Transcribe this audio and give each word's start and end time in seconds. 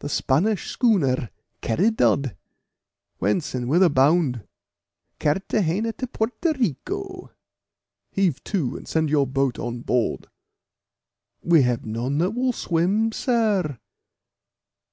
"The 0.00 0.08
Spanish 0.08 0.72
schooner 0.72 1.30
Caridad." 1.62 2.36
"Whence, 3.18 3.54
and 3.54 3.68
whither 3.68 3.88
bound?" 3.88 4.42
"Carthagena 5.20 5.92
to 5.98 6.08
Porto 6.08 6.52
Rico." 6.54 7.30
"Heave 8.10 8.42
to, 8.42 8.76
and 8.76 8.88
send 8.88 9.08
your 9.08 9.24
boat 9.28 9.60
on 9.60 9.82
board." 9.82 10.26
"We 11.44 11.62
have 11.62 11.86
none 11.86 12.18
that 12.18 12.32
will 12.32 12.52
swim, 12.52 13.12
sir." 13.12 13.78